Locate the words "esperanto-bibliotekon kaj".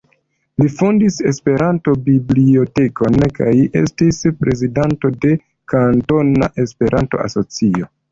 1.31-3.49